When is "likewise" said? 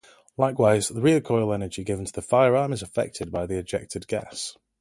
0.35-0.87